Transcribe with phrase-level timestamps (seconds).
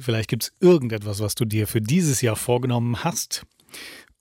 [0.00, 3.46] vielleicht gibt es irgendetwas, was du dir für dieses Jahr vorgenommen hast.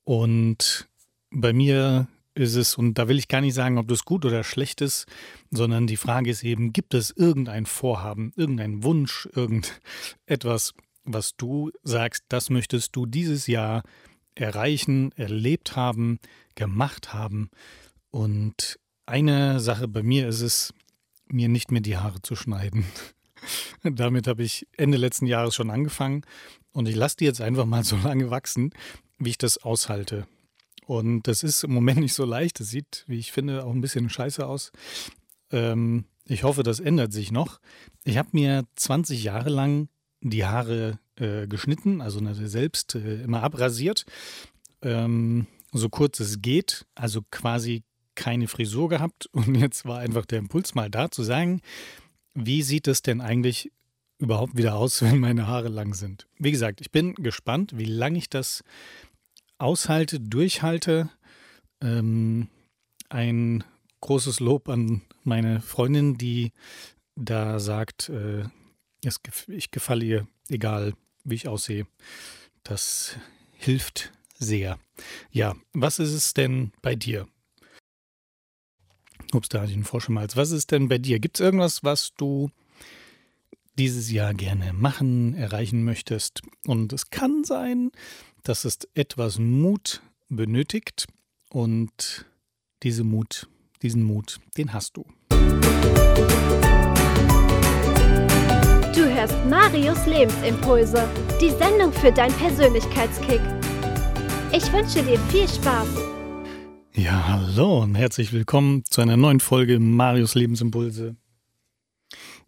[0.04, 0.88] Und
[1.32, 4.43] bei mir ist es, und da will ich gar nicht sagen, ob das gut oder
[4.43, 5.08] schlecht ist,
[5.51, 10.73] sondern die Frage ist eben, gibt es irgendein Vorhaben, irgendein Wunsch, irgendetwas,
[11.04, 13.84] was du sagst, das möchtest du dieses Jahr
[14.36, 16.20] erreichen, erlebt haben,
[16.55, 17.50] gemacht haben.
[18.12, 20.73] Und eine Sache bei mir ist es,
[21.30, 22.86] mir nicht mehr die Haare zu schneiden.
[23.84, 26.24] Damit habe ich Ende letzten Jahres schon angefangen
[26.72, 28.71] und ich lasse die jetzt einfach mal so lange wachsen,
[29.18, 30.28] wie ich das aushalte.
[30.86, 32.59] Und das ist im Moment nicht so leicht.
[32.59, 34.71] Das sieht, wie ich finde, auch ein bisschen scheiße aus.
[35.52, 37.59] Ähm, ich hoffe, das ändert sich noch.
[38.05, 39.89] Ich habe mir 20 Jahre lang
[40.22, 44.05] die Haare äh, geschnitten, also selbst äh, immer abrasiert.
[44.81, 47.83] Ähm, so kurz es geht, also quasi
[48.16, 49.27] keine Frisur gehabt.
[49.31, 51.61] Und jetzt war einfach der Impuls mal da zu sagen,
[52.37, 53.71] wie sieht es denn eigentlich
[54.19, 56.27] überhaupt wieder aus, wenn meine Haare lang sind?
[56.37, 58.63] Wie gesagt, ich bin gespannt, wie lange ich das
[59.57, 61.09] aushalte, durchhalte.
[61.81, 62.47] Ähm,
[63.09, 63.63] ein
[64.02, 66.52] großes Lob an meine Freundin, die
[67.16, 68.44] da sagt, äh,
[69.03, 71.88] es, ich gefalle ihr, egal wie ich aussehe.
[72.63, 73.17] Das
[73.51, 74.79] hilft sehr.
[75.31, 77.27] Ja, was ist es denn bei dir?
[79.33, 80.38] Ups, da hatte ich einen Frosch im Hals.
[80.38, 81.20] Was ist denn bei dir?
[81.20, 82.50] Gibt es irgendwas, was du
[83.78, 86.42] dieses Jahr gerne machen, erreichen möchtest?
[86.66, 87.92] Und es kann sein,
[88.44, 91.08] dass es etwas Mut benötigt
[91.50, 92.25] und
[92.84, 93.47] diese Mut,
[93.81, 95.06] diesen Mut, den hast du.
[98.95, 101.08] Du hörst Marius Lebensimpulse,
[101.41, 103.41] die Sendung für dein Persönlichkeitskick.
[104.52, 106.06] Ich wünsche dir viel Spaß.
[106.98, 111.16] Ja, hallo und herzlich willkommen zu einer neuen Folge Marius Lebensimpulse.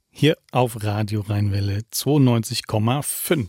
[0.09, 3.47] Hier auf Radio Rheinwelle 92,5.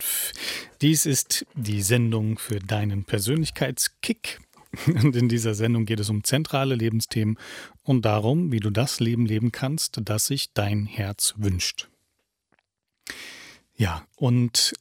[0.79, 4.41] Dies ist die Sendung für deinen Persönlichkeitskick.
[4.85, 7.39] Und in dieser Sendung geht es um zentrale Lebensthemen
[7.81, 11.89] und darum, wie du das Leben leben kannst, das sich dein Herz wünscht.
[13.75, 14.73] Ja, und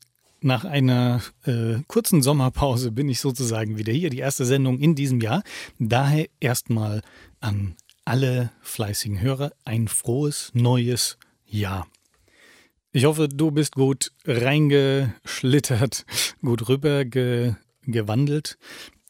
[0.42, 5.20] nach einer äh, kurzen Sommerpause bin ich sozusagen wieder hier, die erste Sendung in diesem
[5.20, 5.42] Jahr.
[5.78, 7.02] Daher erstmal
[7.40, 11.86] an alle fleißigen Hörer ein frohes neues Jahr.
[12.92, 16.04] Ich hoffe, du bist gut reingeschlittert,
[16.42, 18.58] gut rübergewandelt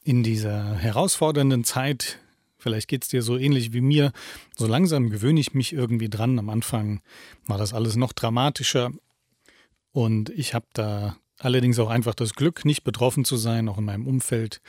[0.05, 2.19] in dieser herausfordernden Zeit.
[2.59, 4.13] Vielleicht geht es dir so ähnlich wie mir.
[4.55, 6.39] So langsam gewöhne ich mich irgendwie dran.
[6.39, 7.01] Am Anfang
[7.47, 8.91] war das alles noch dramatischer.
[9.93, 13.85] Und ich habe da allerdings auch einfach das Glück, nicht betroffen zu sein, auch in
[13.85, 14.61] meinem Umfeld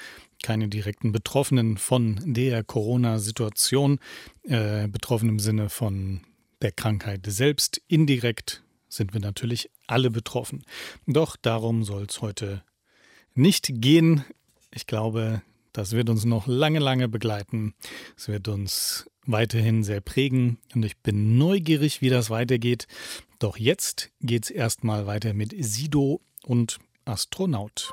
[0.42, 4.00] keine direkten Betroffenen von der Corona-Situation,
[4.44, 6.22] äh, betroffen im Sinne von
[6.62, 7.82] der Krankheit selbst.
[7.88, 10.64] Indirekt sind wir natürlich alle betroffen.
[11.06, 12.64] Doch darum soll es heute
[13.34, 14.24] nicht gehen.
[14.74, 15.42] Ich glaube,
[15.74, 17.74] das wird uns noch lange, lange begleiten.
[18.18, 22.88] Es wird uns weiterhin sehr prägen und ich bin neugierig, wie das weitergeht.
[23.42, 27.92] Doch jetzt geht es erstmal weiter mit Sido und Astronaut.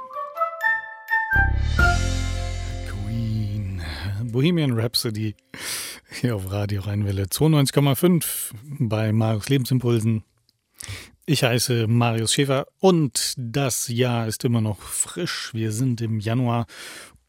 [2.87, 3.81] Queen.
[4.25, 5.35] Bohemian Rhapsody
[6.21, 10.23] hier auf Radio Rheinwelle 92,5 bei Marius Lebensimpulsen.
[11.25, 15.55] Ich heiße Marius Schäfer und das Jahr ist immer noch frisch.
[15.55, 16.67] Wir sind im Januar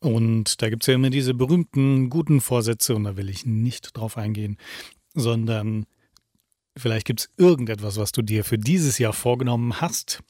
[0.01, 3.95] und da gibt es ja immer diese berühmten guten Vorsätze und da will ich nicht
[3.95, 4.57] drauf eingehen,
[5.13, 5.85] sondern
[6.79, 10.21] vielleicht gibt es irgendetwas, was du dir für dieses Jahr vorgenommen hast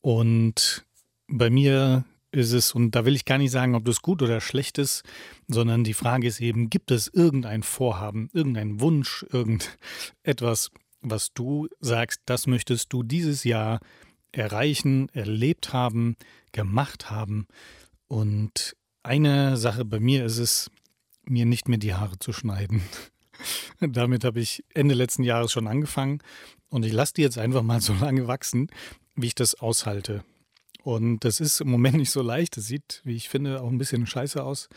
[0.00, 0.84] und
[1.28, 4.40] bei mir ist es, und da will ich gar nicht sagen, ob das gut oder
[4.40, 5.02] schlecht ist,
[5.46, 12.20] sondern die Frage ist eben, gibt es irgendein Vorhaben, irgendein Wunsch, irgendetwas, was du sagst,
[12.26, 13.80] das möchtest du dieses Jahr
[14.32, 16.16] erreichen, erlebt haben,
[16.52, 17.46] gemacht haben.
[18.08, 20.70] Und eine Sache bei mir ist es,
[21.24, 22.82] mir nicht mehr die Haare zu schneiden.
[23.80, 26.20] Damit habe ich Ende letzten Jahres schon angefangen
[26.70, 28.68] und ich lasse die jetzt einfach mal so lange wachsen,
[29.14, 30.24] wie ich das aushalte.
[30.82, 32.56] Und das ist im Moment nicht so leicht.
[32.56, 34.68] Das sieht, wie ich finde, auch ein bisschen scheiße aus.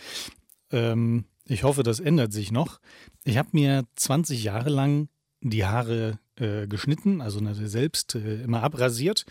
[0.71, 2.79] Ähm, ich hoffe, das ändert sich noch.
[3.23, 5.09] Ich habe mir 20 Jahre lang
[5.41, 9.25] die Haare äh, geschnitten, also selbst äh, immer abrasiert.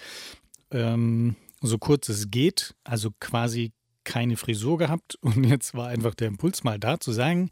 [0.70, 3.72] Ähm, so kurz es geht, also quasi
[4.04, 5.16] keine Frisur gehabt.
[5.20, 7.50] Und jetzt war einfach der Impuls mal da zu sagen,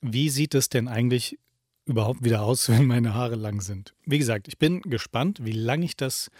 [0.00, 1.38] wie sieht es denn eigentlich
[1.84, 3.94] überhaupt wieder aus, wenn meine Haare lang sind?
[4.04, 6.30] Wie gesagt, ich bin gespannt, wie lange ich das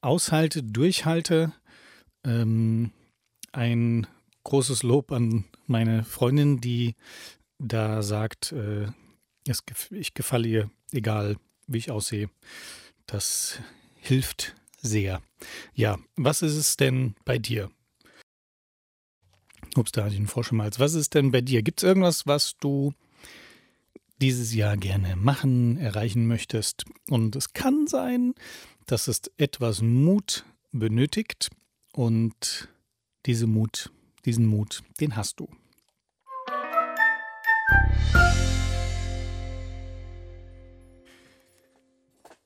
[0.00, 1.52] aushalte, durchhalte.
[2.24, 2.92] Ähm,
[3.52, 4.06] ein
[4.44, 6.94] großes Lob an meine Freundin, die
[7.58, 8.86] da sagt, äh,
[9.90, 11.36] ich gefalle ihr, egal
[11.66, 12.28] wie ich aussehe.
[13.06, 13.58] Das
[14.00, 15.22] hilft sehr.
[15.74, 17.70] Ja, was ist es denn bei dir?
[19.78, 20.78] Ups, da hatte ich einen Vorschmalz.
[20.78, 21.62] Was ist denn bei dir?
[21.62, 22.92] Gibt es irgendwas, was du
[24.20, 26.84] dieses Jahr gerne machen, erreichen möchtest?
[27.08, 28.34] Und es kann sein,
[28.86, 31.50] dass es etwas Mut benötigt
[31.92, 32.68] und
[33.26, 33.90] diese Mut,
[34.24, 35.48] diesen Mut, den hast du.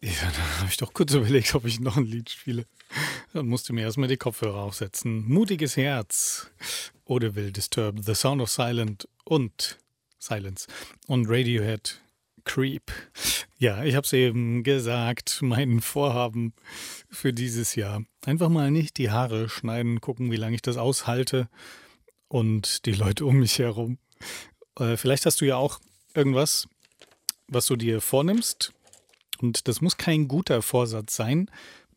[0.00, 2.66] Ja, da habe ich doch kurz überlegt, ob ich noch ein Lied spiele.
[3.32, 5.25] Dann musste mir erstmal die Kopfhörer aufsetzen.
[5.28, 6.50] Mutiges Herz.
[7.04, 9.78] Oder will Disturb, The Sound of Silent und
[10.19, 10.66] Silence
[11.06, 12.00] und Radiohead
[12.44, 12.90] Creep.
[13.58, 16.54] Ja, ich habe es eben gesagt, mein Vorhaben
[17.10, 18.02] für dieses Jahr.
[18.25, 21.48] Einfach mal nicht die Haare schneiden, gucken, wie lange ich das aushalte
[22.28, 23.98] und die Leute um mich herum.
[24.78, 25.80] Äh, vielleicht hast du ja auch
[26.14, 26.69] irgendwas,
[27.48, 28.72] was du dir vornimmst.
[29.40, 31.50] Und das muss kein guter Vorsatz sein,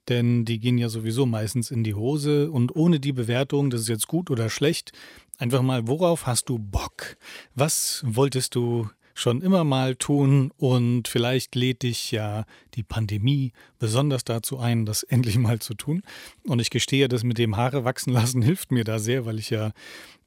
[0.10, 2.52] denn die gehen ja sowieso meistens in die Hose.
[2.52, 4.92] Und ohne die Bewertung, das ist jetzt gut oder schlecht,
[5.38, 7.18] einfach mal, worauf hast du Bock?
[7.56, 14.24] Was wolltest du schon immer mal tun und vielleicht lädt dich ja die Pandemie besonders
[14.24, 16.02] dazu ein, das endlich mal zu tun.
[16.44, 19.50] Und ich gestehe, das mit dem Haare wachsen lassen hilft mir da sehr, weil ich
[19.50, 19.72] ja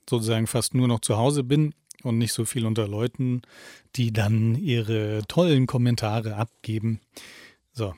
[0.09, 3.43] sozusagen fast nur noch zu Hause bin und nicht so viel unter Leuten,
[3.97, 7.01] die dann ihre tollen Kommentare abgeben.
[7.73, 7.95] So,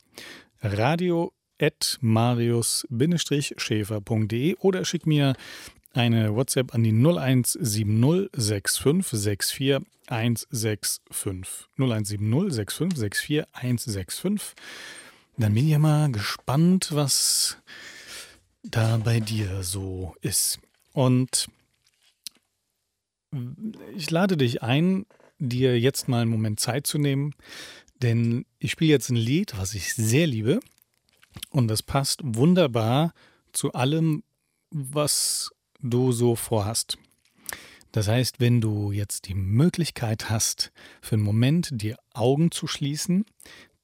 [0.62, 5.34] Radio at marius-schäfer.de oder schick mir
[5.96, 11.68] eine WhatsApp an die 0170 6564 165.
[11.76, 14.54] 0170 6564 165.
[15.38, 17.58] Dann bin ich ja mal gespannt, was
[18.62, 20.58] da bei dir so ist.
[20.92, 21.48] Und
[23.94, 25.06] ich lade dich ein,
[25.38, 27.34] dir jetzt mal einen Moment Zeit zu nehmen,
[28.02, 30.60] denn ich spiele jetzt ein Lied, was ich sehr liebe.
[31.50, 33.12] Und das passt wunderbar
[33.52, 34.22] zu allem,
[34.70, 35.50] was
[35.80, 36.98] du so vorhast.
[37.92, 40.70] Das heißt, wenn du jetzt die Möglichkeit hast,
[41.00, 43.24] für einen Moment die Augen zu schließen,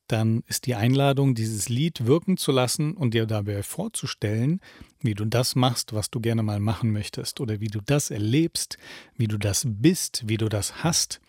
[0.06, 4.61] dann ist die Einladung, dieses Lied wirken zu lassen und dir dabei vorzustellen,
[5.00, 8.77] wie du das machst, was du gerne mal machen möchtest oder wie du das erlebst,
[9.17, 11.21] wie du das bist, wie du das hast,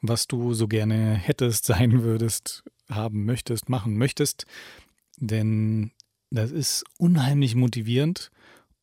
[0.00, 4.46] was du so gerne hättest, sein würdest, haben möchtest, machen möchtest.
[5.18, 5.90] Denn
[6.30, 8.30] das ist unheimlich motivierend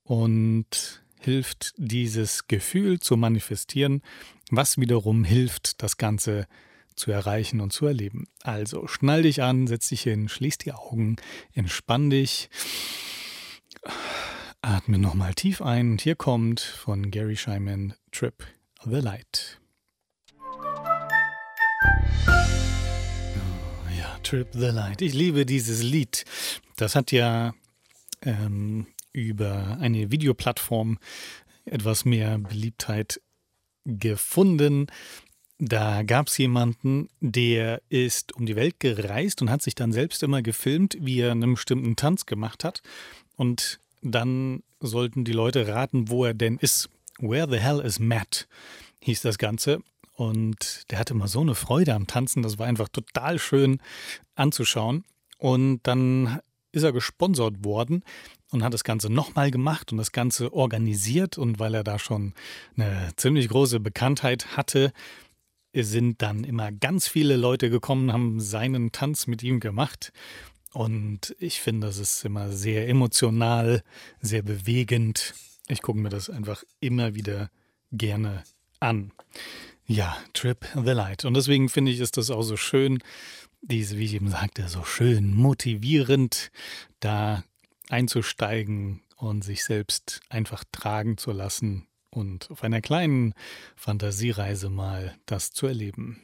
[0.03, 4.01] und hilft, dieses Gefühl zu manifestieren,
[4.49, 6.47] was wiederum hilft, das Ganze
[6.95, 8.27] zu erreichen und zu erleben.
[8.43, 11.17] Also schnall dich an, setz dich hin, schließ die Augen,
[11.53, 12.49] entspann dich,
[14.61, 18.33] atme nochmal tief ein und hier kommt von Gary Scheiman Trip
[18.83, 19.59] the Light.
[20.37, 20.69] Oh,
[23.97, 25.01] ja, Trip the Light.
[25.01, 26.25] Ich liebe dieses Lied.
[26.75, 27.53] Das hat ja
[28.21, 30.97] ähm, über eine Videoplattform
[31.65, 33.21] etwas mehr Beliebtheit
[33.85, 34.87] gefunden.
[35.57, 40.23] Da gab es jemanden, der ist um die Welt gereist und hat sich dann selbst
[40.23, 42.81] immer gefilmt, wie er einen bestimmten Tanz gemacht hat.
[43.35, 46.89] Und dann sollten die Leute raten, wo er denn ist.
[47.19, 48.47] Where the hell is Matt?
[49.01, 49.81] hieß das Ganze.
[50.15, 53.81] Und der hatte immer so eine Freude am Tanzen, das war einfach total schön
[54.35, 55.05] anzuschauen.
[55.37, 56.39] Und dann
[56.71, 58.03] ist er gesponsert worden
[58.51, 61.37] und hat das Ganze nochmal gemacht und das Ganze organisiert.
[61.37, 62.33] Und weil er da schon
[62.77, 64.91] eine ziemlich große Bekanntheit hatte,
[65.73, 70.11] sind dann immer ganz viele Leute gekommen, haben seinen Tanz mit ihm gemacht.
[70.73, 73.83] Und ich finde, das ist immer sehr emotional,
[74.21, 75.33] sehr bewegend.
[75.67, 77.49] Ich gucke mir das einfach immer wieder
[77.91, 78.43] gerne
[78.79, 79.11] an.
[79.85, 81.25] Ja, Trip the Light.
[81.25, 82.99] Und deswegen finde ich, ist das auch so schön,
[83.61, 86.51] diese, wie ich eben sagte, so schön motivierend,
[86.99, 87.43] da
[87.89, 93.33] einzusteigen und sich selbst einfach tragen zu lassen und auf einer kleinen
[93.75, 96.21] Fantasiereise mal das zu erleben.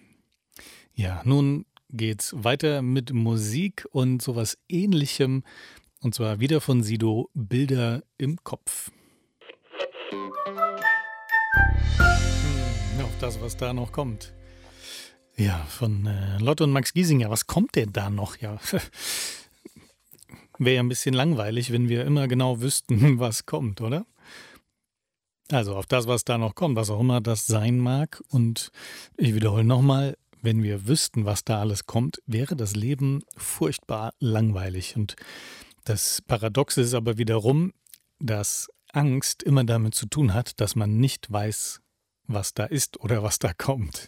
[0.93, 5.43] Ja, nun geht's weiter mit Musik und sowas ähnlichem
[6.01, 8.91] und zwar wieder von Sido Bilder im Kopf.
[10.11, 10.31] Hm,
[13.03, 14.33] auf das, was da noch kommt.
[15.37, 17.29] Ja, von äh, Lotte und Max Giesinger.
[17.29, 18.37] Was kommt denn da noch?
[18.37, 18.57] Ja,
[20.57, 24.05] wäre ja ein bisschen langweilig, wenn wir immer genau wüssten, was kommt, oder?
[25.51, 28.23] Also auf das, was da noch kommt, was auch immer das sein mag.
[28.29, 28.71] Und
[29.17, 34.95] ich wiederhole nochmal, wenn wir wüssten, was da alles kommt, wäre das Leben furchtbar langweilig.
[34.95, 35.15] Und
[35.83, 37.73] das Paradoxe ist aber wiederum,
[38.19, 41.81] dass Angst immer damit zu tun hat, dass man nicht weiß,
[42.27, 44.07] was da ist oder was da kommt.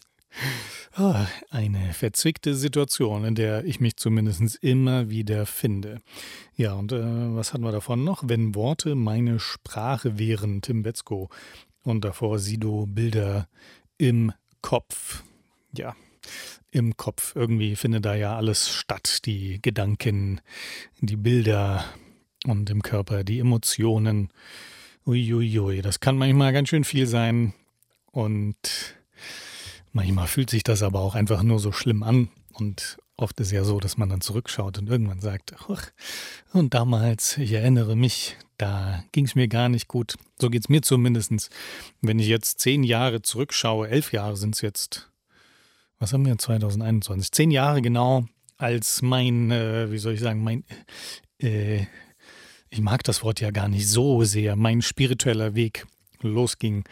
[0.99, 1.13] Oh,
[1.51, 6.01] eine verzwickte Situation, in der ich mich zumindest immer wieder finde.
[6.55, 8.23] Ja, und äh, was hatten wir davon noch?
[8.25, 11.29] Wenn Worte meine Sprache wären, Tim Betzko.
[11.83, 13.47] Und davor Sido Bilder
[13.97, 15.23] im Kopf.
[15.71, 15.95] Ja,
[16.71, 17.35] im Kopf.
[17.35, 19.25] Irgendwie findet da ja alles statt.
[19.25, 20.41] Die Gedanken,
[20.99, 21.85] die Bilder
[22.45, 24.29] und im Körper die Emotionen.
[25.05, 27.53] Uiuiui, das kann manchmal ganz schön viel sein.
[28.11, 28.57] Und
[29.91, 32.29] manchmal fühlt sich das aber auch einfach nur so schlimm an.
[32.53, 35.55] Und oft ist ja so, dass man dann zurückschaut und irgendwann sagt,
[36.53, 40.15] und damals, ich erinnere mich, da ging es mir gar nicht gut.
[40.39, 41.49] So geht es mir zumindest.
[42.01, 45.11] Wenn ich jetzt zehn Jahre zurückschaue, elf Jahre sind es jetzt,
[45.99, 47.31] was haben wir 2021?
[47.31, 48.25] Zehn Jahre genau,
[48.57, 50.63] als mein, äh, wie soll ich sagen, mein,
[51.41, 51.85] äh,
[52.69, 55.85] ich mag das Wort ja gar nicht so sehr, mein spiritueller Weg
[56.21, 56.83] losging.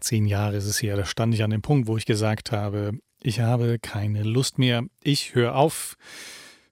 [0.00, 2.98] Zehn Jahre ist es her, da stand ich an dem Punkt, wo ich gesagt habe,
[3.22, 5.96] ich habe keine Lust mehr, ich höre auf,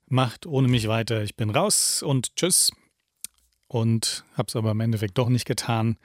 [0.09, 2.73] macht ohne mich weiter, ich bin raus und tschüss.
[3.69, 5.97] Und habe es aber im Endeffekt doch nicht getan.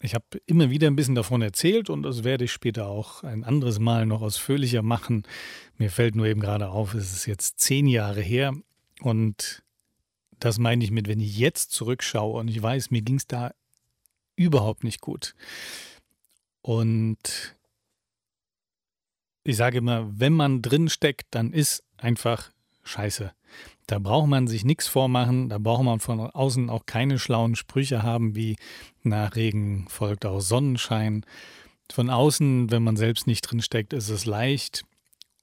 [0.00, 3.44] Ich habe immer wieder ein bisschen davon erzählt und das werde ich später auch ein
[3.44, 5.24] anderes Mal noch ausführlicher machen.
[5.76, 8.54] Mir fällt nur eben gerade auf, es ist jetzt zehn Jahre her
[9.00, 9.62] und
[10.38, 13.50] das meine ich mit, wenn ich jetzt zurückschaue und ich weiß, mir ging es da
[14.38, 15.34] überhaupt nicht gut.
[16.62, 17.56] Und
[19.44, 22.50] ich sage immer, wenn man drin steckt, dann ist einfach
[22.84, 23.32] scheiße.
[23.86, 28.02] Da braucht man sich nichts vormachen, da braucht man von außen auch keine schlauen Sprüche
[28.02, 28.56] haben wie
[29.02, 31.24] nach Regen folgt auch Sonnenschein.
[31.90, 34.84] Von außen, wenn man selbst nicht drin steckt, ist es leicht.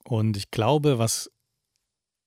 [0.03, 1.31] Und ich glaube, was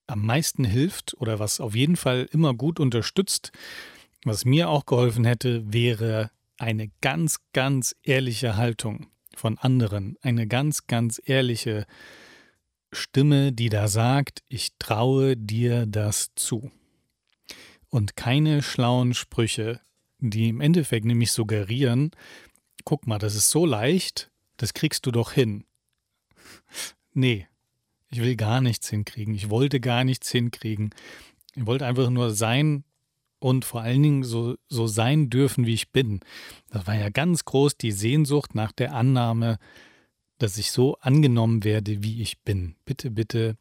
[0.08, 3.52] am meisten hilft oder was auf jeden Fall immer gut unterstützt,
[4.25, 10.87] was mir auch geholfen hätte, wäre eine ganz, ganz ehrliche Haltung von anderen, eine ganz,
[10.87, 11.87] ganz ehrliche
[12.93, 16.71] Stimme, die da sagt, ich traue dir das zu.
[17.88, 19.81] Und keine schlauen Sprüche,
[20.19, 22.11] die im Endeffekt nämlich suggerieren,
[22.85, 25.65] guck mal, das ist so leicht, das kriegst du doch hin.
[27.15, 27.47] Nee,
[28.11, 29.35] ich will gar nichts hinkriegen.
[29.35, 30.91] Ich wollte gar nichts hinkriegen.
[31.55, 32.85] Ich wollte einfach nur sein
[33.40, 36.21] und vor allen Dingen so, so sein dürfen, wie ich bin.
[36.71, 39.59] Das war ja ganz groß die Sehnsucht nach der Annahme,
[40.38, 42.76] dass ich so angenommen werde, wie ich bin.
[42.85, 43.57] Bitte, bitte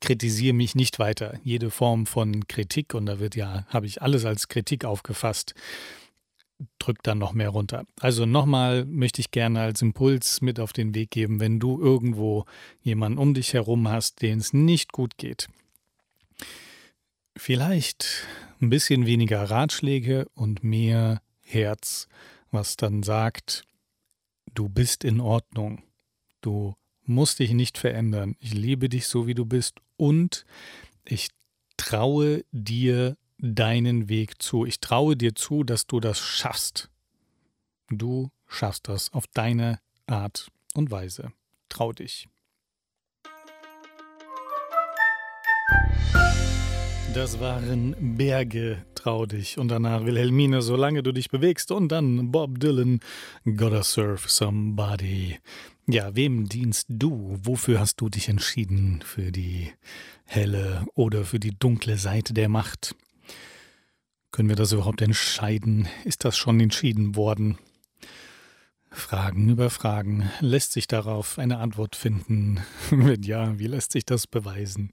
[0.00, 1.38] kritisiere mich nicht weiter.
[1.44, 5.54] Jede Form von Kritik, und da wird ja, habe ich alles als Kritik aufgefasst,
[6.78, 7.84] drückt dann noch mehr runter.
[8.00, 12.44] Also nochmal möchte ich gerne als Impuls mit auf den Weg geben, wenn du irgendwo
[12.82, 15.48] jemanden um dich herum hast, den es nicht gut geht.
[17.36, 18.26] Vielleicht
[18.60, 22.08] ein bisschen weniger Ratschläge und mehr Herz,
[22.50, 23.64] was dann sagt,
[24.54, 25.82] du bist in Ordnung,
[26.40, 26.74] du
[27.04, 30.44] musst dich nicht verändern, ich liebe dich so, wie du bist und
[31.04, 31.28] ich
[31.76, 34.64] traue dir deinen Weg zu.
[34.64, 36.90] Ich traue dir zu, dass du das schaffst.
[37.88, 41.32] Du schaffst das auf deine Art und Weise.
[41.68, 42.28] Trau dich.
[47.14, 49.58] Das waren Berge, trau dich.
[49.58, 51.70] Und danach Wilhelmine, solange du dich bewegst.
[51.70, 53.00] Und dann Bob Dylan,
[53.44, 55.38] Gotta Serve Somebody.
[55.86, 57.38] Ja, wem dienst du?
[57.42, 59.02] Wofür hast du dich entschieden?
[59.04, 59.70] Für die
[60.24, 62.94] helle oder für die dunkle Seite der Macht?
[64.30, 65.88] Können wir das überhaupt entscheiden?
[66.04, 67.58] Ist das schon entschieden worden?
[68.92, 70.30] Fragen über Fragen.
[70.40, 72.60] Lässt sich darauf eine Antwort finden?
[72.90, 74.92] Wenn ja, wie lässt sich das beweisen?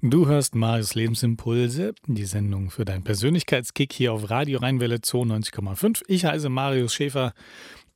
[0.00, 6.02] Du hörst Marius Lebensimpulse, die Sendung für deinen Persönlichkeitskick hier auf Radio Rheinwelle 92,5.
[6.06, 7.34] Ich heiße Marius Schäfer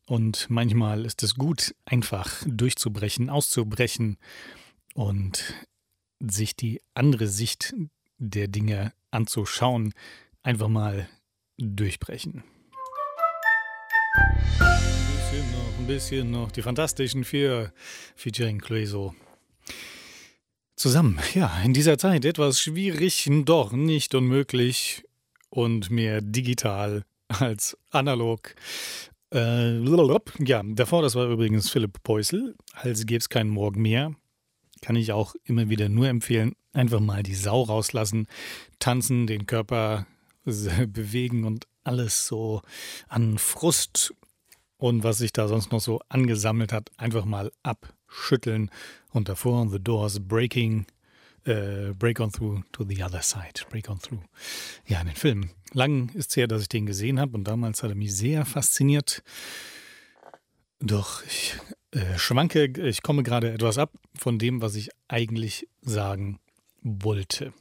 [0.06, 4.18] und manchmal ist es gut, einfach durchzubrechen, auszubrechen
[4.94, 5.54] und
[6.18, 7.74] sich die andere Sicht
[8.18, 9.94] der Dinge anzuschauen,
[10.42, 11.08] einfach mal
[11.58, 12.42] durchbrechen.
[14.58, 16.52] Ein bisschen noch, ein bisschen noch.
[16.52, 17.72] Die Fantastischen Vier
[18.16, 19.14] featuring Clueso.
[20.76, 25.04] Zusammen, ja, in dieser Zeit etwas schwierig, doch nicht unmöglich
[25.48, 28.54] und mehr digital als analog.
[29.32, 29.78] Äh,
[30.44, 34.14] ja, davor, das war übrigens Philipp Peusel, als gäbe es keinen Morgen mehr.
[34.82, 38.26] Kann ich auch immer wieder nur empfehlen, einfach mal die Sau rauslassen,
[38.80, 40.06] tanzen, den Körper
[40.44, 42.60] bewegen und alles so
[43.08, 44.14] an Frust
[44.82, 48.68] und was sich da sonst noch so angesammelt hat, einfach mal abschütteln
[49.12, 50.86] und davor The Doors Breaking,
[51.44, 54.24] äh, Break on Through to the Other Side, Break on Through.
[54.88, 55.50] Ja, den Film.
[55.72, 58.44] Lang ist es her, dass ich den gesehen habe und damals hat er mich sehr
[58.44, 59.22] fasziniert.
[60.80, 61.54] Doch ich
[61.92, 66.40] äh, schwanke, ich komme gerade etwas ab von dem, was ich eigentlich sagen
[66.82, 67.52] wollte.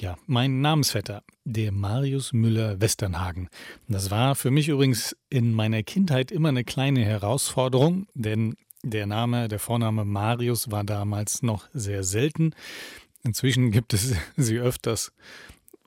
[0.00, 3.48] Ja, mein Namensvetter, der Marius Müller-Westernhagen.
[3.88, 9.48] Das war für mich übrigens in meiner Kindheit immer eine kleine Herausforderung, denn der Name,
[9.48, 12.54] der Vorname Marius war damals noch sehr selten.
[13.24, 15.10] Inzwischen gibt es sie öfters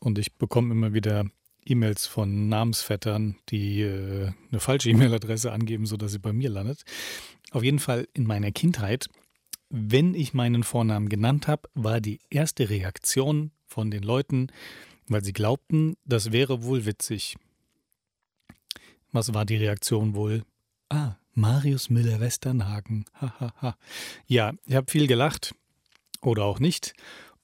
[0.02, 1.24] und ich bekomme immer wieder
[1.66, 6.84] E-Mails von Namensvettern, die äh, eine falsche E-Mail-Adresse angeben, sodass sie bei mir landet.
[7.52, 9.08] Auf jeden Fall in meiner Kindheit,
[9.70, 14.48] wenn ich meinen Vornamen genannt habe, war die erste Reaktion von den Leuten,
[15.08, 17.38] weil sie glaubten, das wäre wohl witzig.
[19.12, 20.44] Was war die Reaktion wohl?
[20.90, 23.06] Ah, Marius Müller-Westernhagen.
[24.28, 25.56] Ja, ich habe viel gelacht
[26.22, 26.94] oder auch nicht.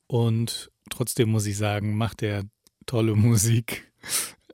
[0.08, 2.44] Und trotzdem muss ich sagen, macht er
[2.86, 3.92] tolle Musik,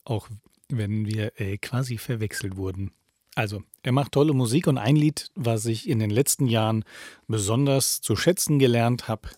[0.03, 0.29] auch
[0.69, 2.91] wenn wir äh, quasi verwechselt wurden.
[3.35, 6.83] Also, er macht tolle Musik und ein Lied, was ich in den letzten Jahren
[7.27, 9.29] besonders zu schätzen gelernt habe,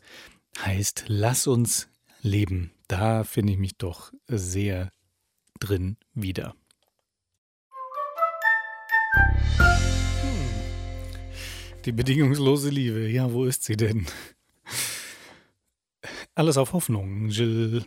[0.60, 1.88] heißt Lass uns
[2.26, 2.72] leben.
[2.88, 4.92] Da finde ich mich doch sehr
[5.60, 6.56] drin wieder.
[9.58, 10.50] Hm.
[11.86, 14.06] Die bedingungslose Liebe, ja, wo ist sie denn?
[16.34, 17.86] Alles auf Hoffnung, Jill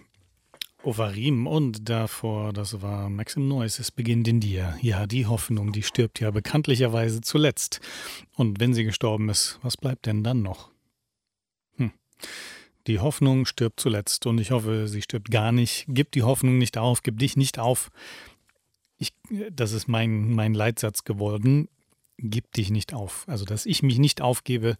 [0.83, 4.78] Ovarim und davor, das war Maxim Neuss, es beginnt in dir.
[4.80, 7.80] Ja, die Hoffnung, die stirbt ja bekanntlicherweise zuletzt.
[8.37, 10.71] Und wenn sie gestorben ist, was bleibt denn dann noch?
[11.76, 11.90] Hm.
[12.87, 15.85] Die Hoffnung stirbt zuletzt und ich hoffe, sie stirbt gar nicht.
[15.88, 17.90] Gib die Hoffnung nicht auf, gib dich nicht auf.
[18.97, 19.12] Ich,
[19.50, 21.68] das ist mein, mein Leitsatz geworden.
[22.16, 23.25] Gib dich nicht auf.
[23.28, 24.76] Also, dass ich mich nicht aufgebe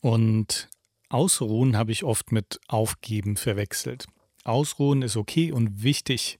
[0.00, 0.68] und
[1.08, 4.06] Ausruhen habe ich oft mit Aufgeben verwechselt.
[4.44, 6.38] Ausruhen ist okay und wichtig,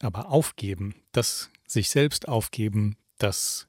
[0.00, 3.68] aber aufgeben, das sich selbst aufgeben, das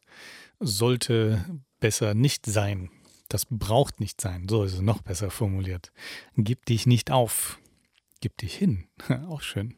[0.59, 1.43] sollte
[1.79, 2.89] besser nicht sein.
[3.29, 4.47] Das braucht nicht sein.
[4.49, 5.91] So ist es noch besser formuliert.
[6.35, 7.59] Gib dich nicht auf.
[8.21, 8.85] Gib dich hin.
[9.29, 9.75] Auch schön.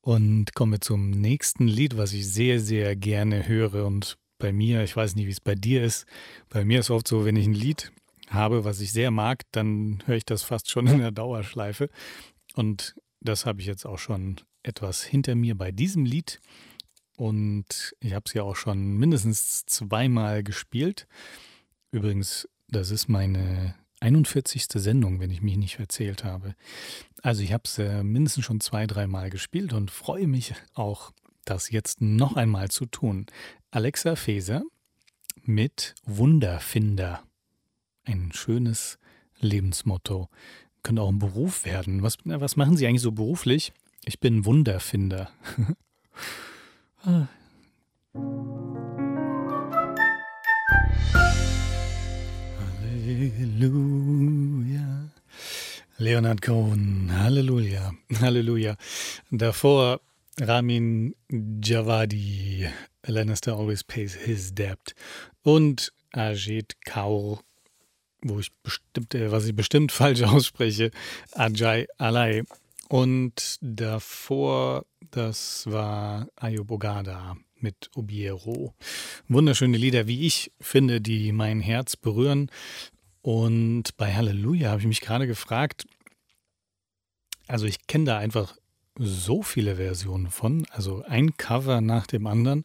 [0.00, 3.86] Und kommen wir zum nächsten Lied, was ich sehr, sehr gerne höre.
[3.86, 6.06] Und bei mir, ich weiß nicht, wie es bei dir ist,
[6.48, 7.92] bei mir ist oft so, wenn ich ein Lied
[8.28, 11.90] habe, was ich sehr mag, dann höre ich das fast schon in der Dauerschleife.
[12.54, 16.40] Und das habe ich jetzt auch schon etwas hinter mir bei diesem Lied.
[17.16, 21.06] Und ich habe es ja auch schon mindestens zweimal gespielt.
[21.90, 24.66] Übrigens, das ist meine 41.
[24.74, 26.54] Sendung, wenn ich mich nicht erzählt habe.
[27.22, 31.12] Also ich habe es äh, mindestens schon zwei, dreimal gespielt und freue mich auch,
[31.44, 33.26] das jetzt noch einmal zu tun.
[33.70, 34.62] Alexa Feser
[35.42, 37.22] mit Wunderfinder.
[38.04, 38.98] Ein schönes
[39.40, 40.28] Lebensmotto.
[40.82, 42.02] Könnte auch ein Beruf werden.
[42.02, 43.72] Was, was machen Sie eigentlich so beruflich?
[44.04, 45.30] Ich bin Wunderfinder.
[47.02, 47.28] ah.
[53.08, 55.08] Halleluja.
[55.96, 58.76] Leonard Cohen, Halleluja, Halleluja.
[59.30, 60.00] Davor
[60.38, 62.68] Ramin Javadi,
[63.06, 64.94] Lannister always pays his debt.
[65.42, 67.40] Und Ajit Kaur,
[68.20, 70.90] wo ich bestimmt, äh, was ich bestimmt falsch ausspreche,
[71.32, 72.42] Ajay Alai.
[72.90, 78.74] Und davor, das war Ayub Ogada mit Obiero.
[79.28, 82.50] Wunderschöne Lieder, wie ich finde, die mein Herz berühren.
[83.28, 85.84] Und bei Halleluja habe ich mich gerade gefragt,
[87.46, 88.56] also ich kenne da einfach
[88.98, 92.64] so viele Versionen von, also ein Cover nach dem anderen.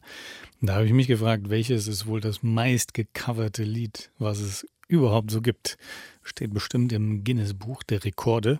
[0.62, 5.30] Da habe ich mich gefragt, welches ist wohl das meist gecoverte Lied, was es überhaupt
[5.30, 5.76] so gibt.
[6.22, 8.58] Steht bestimmt im Guinness Buch der Rekorde.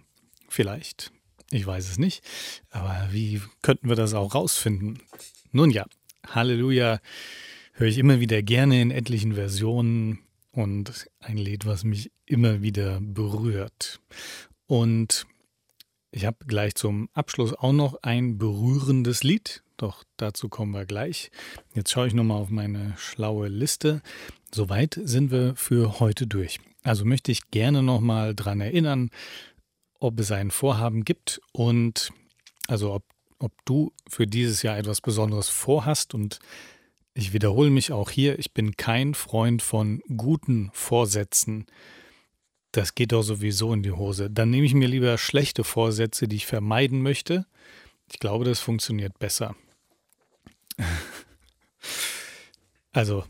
[0.50, 1.10] Vielleicht.
[1.50, 2.22] Ich weiß es nicht.
[2.68, 4.98] Aber wie könnten wir das auch rausfinden?
[5.52, 5.86] Nun ja,
[6.26, 7.00] Halleluja
[7.72, 10.23] höre ich immer wieder gerne in etlichen Versionen
[10.54, 14.00] und ein Lied, was mich immer wieder berührt.
[14.66, 15.26] Und
[16.10, 21.30] ich habe gleich zum Abschluss auch noch ein berührendes Lied, doch dazu kommen wir gleich.
[21.74, 24.00] Jetzt schaue ich nochmal auf meine schlaue Liste.
[24.54, 26.60] Soweit sind wir für heute durch.
[26.84, 29.10] Also möchte ich gerne nochmal daran erinnern,
[29.98, 32.12] ob es ein Vorhaben gibt und
[32.68, 33.04] also ob,
[33.38, 36.38] ob du für dieses Jahr etwas Besonderes vorhast und
[37.14, 41.66] ich wiederhole mich auch hier, ich bin kein Freund von guten Vorsätzen.
[42.72, 44.30] Das geht doch sowieso in die Hose.
[44.30, 47.46] Dann nehme ich mir lieber schlechte Vorsätze, die ich vermeiden möchte.
[48.10, 49.56] Ich glaube, das funktioniert besser.
[52.96, 53.24] Also,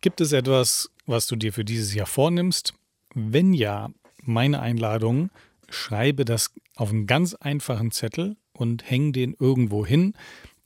[0.00, 2.72] gibt es etwas, was du dir für dieses Jahr vornimmst?
[3.14, 3.90] Wenn ja,
[4.22, 5.28] meine Einladung,
[5.68, 10.14] schreibe das auf einen ganz einfachen Zettel und häng den irgendwo hin,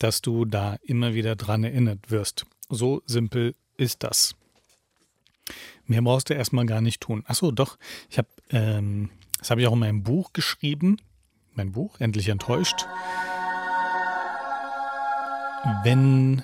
[0.00, 2.46] dass du da immer wieder dran erinnert wirst.
[2.68, 4.34] So simpel ist das.
[5.86, 7.22] Mehr brauchst du erstmal gar nicht tun.
[7.26, 10.96] Achso, doch, ich habe, ähm, das habe ich auch in meinem Buch geschrieben.
[11.54, 12.86] Mein Buch, Endlich enttäuscht.
[15.82, 16.42] Wenn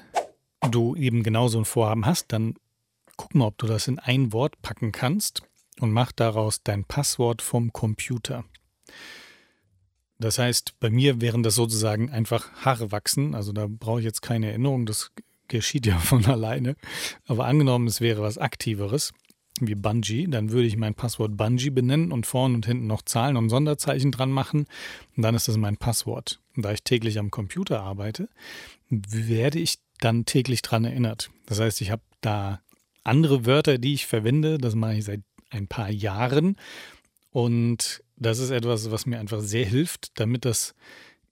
[0.71, 2.55] du eben genau so ein Vorhaben hast, dann
[3.16, 5.42] guck mal, ob du das in ein Wort packen kannst
[5.81, 8.45] und mach daraus dein Passwort vom Computer.
[10.18, 13.35] Das heißt, bei mir wären das sozusagen einfach Haare wachsen.
[13.35, 15.12] Also da brauche ich jetzt keine Erinnerung, das
[15.48, 16.76] geschieht ja von alleine.
[17.26, 19.12] Aber angenommen, es wäre was Aktiveres,
[19.61, 23.37] wie Bungee, dann würde ich mein Passwort Bungee benennen und vorne und hinten noch Zahlen
[23.37, 24.66] und Sonderzeichen dran machen.
[25.16, 26.40] Und dann ist das mein Passwort.
[26.57, 28.29] Und da ich täglich am Computer arbeite,
[28.90, 31.31] werde ich dann täglich dran erinnert.
[31.46, 32.61] Das heißt, ich habe da
[33.02, 34.59] andere Wörter, die ich verwende.
[34.59, 36.57] Das mache ich seit ein paar Jahren.
[37.31, 40.74] Und das ist etwas, was mir einfach sehr hilft, damit das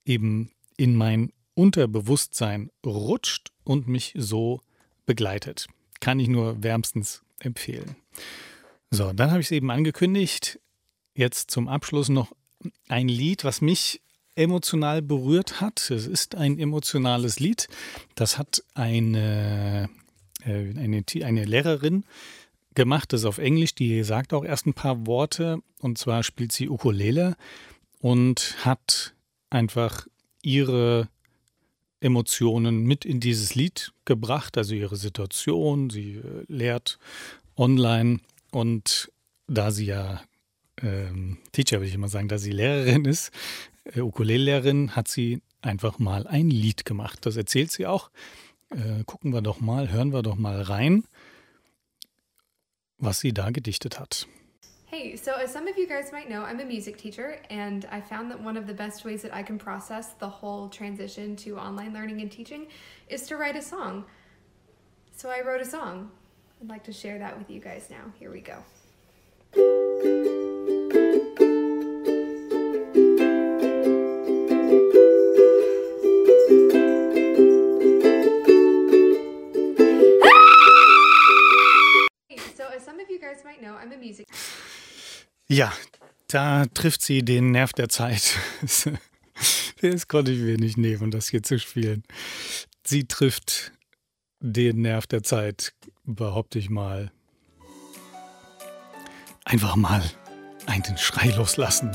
[0.05, 4.61] eben in mein Unterbewusstsein rutscht und mich so
[5.07, 5.67] begleitet.
[6.01, 7.97] Kann ich nur wärmstens empfehlen.
[8.91, 10.61] So, dann habe ich es eben angekündigt.
[11.15, 12.33] Jetzt zum Abschluss noch
[12.89, 14.01] ein Lied, was mich
[14.35, 15.91] emotional berührt hat.
[15.91, 17.69] Es ist ein emotionales Lied.
[18.15, 19.89] Das hat eine,
[20.45, 22.05] äh, eine, eine Lehrerin
[22.75, 23.75] gemacht, das ist auf Englisch.
[23.75, 25.59] Die sagt auch erst ein paar Worte.
[25.81, 27.37] Und zwar spielt sie Ukulele
[28.01, 29.15] und hat
[29.51, 30.07] einfach
[30.43, 31.09] ihre
[32.01, 35.91] Emotionen mit in dieses Lied gebracht, also ihre Situation.
[35.91, 36.99] Sie äh, lehrt
[37.57, 39.11] online und
[39.47, 40.21] da sie ja
[40.83, 43.31] ähm, Teacher, würde ich immer sagen, da sie Lehrerin ist,
[43.85, 47.21] äh, Ukulele-Lehrerin, hat sie einfach mal ein Lied gemacht.
[47.23, 48.11] Das erzählt sie auch.
[48.71, 51.05] Äh, gucken wir doch mal, hören wir doch mal rein,
[53.01, 54.27] was sie da gedichtet hat.
[54.87, 58.01] Hey, so as some of you guys might know, I'm a music teacher, and I
[58.01, 61.59] found that one of the best ways that I can process the whole transition to
[61.59, 62.69] online learning and teaching
[63.09, 64.05] is to write a song.
[65.17, 66.11] So I wrote a song.
[66.61, 68.13] I'd like to share that with you guys now.
[68.19, 68.59] Here we go.
[86.35, 88.39] Da trifft sie den Nerv der Zeit.
[89.81, 92.05] Das konnte ich mir nicht nehmen, das hier zu spielen.
[92.87, 93.73] Sie trifft
[94.41, 97.13] den Nerv der Zeit, behaupte ich mal.
[99.45, 100.03] Einfach mal
[100.67, 101.91] einen Schrei loslassen.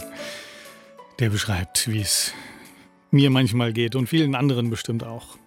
[1.17, 2.33] Der beschreibt, wie es
[3.09, 5.37] mir manchmal geht und vielen anderen bestimmt auch.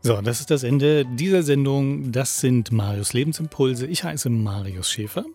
[0.00, 2.12] So, das ist das Ende dieser Sendung.
[2.12, 3.86] Das sind Marius Lebensimpulse.
[3.86, 5.26] Ich heiße Marius Schäfer.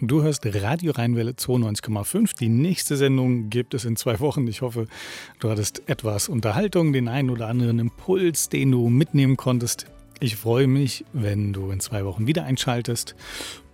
[0.00, 2.36] Du hörst Radio Rheinwelle 92,5.
[2.36, 4.48] Die nächste Sendung gibt es in zwei Wochen.
[4.48, 4.88] Ich hoffe,
[5.38, 9.86] du hattest etwas Unterhaltung, den einen oder anderen Impuls, den du mitnehmen konntest.
[10.18, 13.14] Ich freue mich, wenn du in zwei Wochen wieder einschaltest.